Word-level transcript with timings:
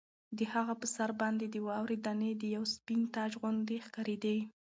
د 0.37 0.39
هغه 0.53 0.73
په 0.81 0.87
سر 0.95 1.09
باندې 1.21 1.45
د 1.49 1.55
واورې 1.67 1.97
دانې 2.05 2.31
د 2.37 2.43
یوه 2.55 2.67
سپین 2.75 3.01
تاج 3.15 3.31
غوندې 3.41 3.77
ښکارېدې. 3.85 4.37